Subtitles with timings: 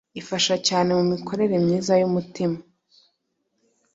[0.21, 2.57] Ifasha cyane mu mikorere myiza y’umutima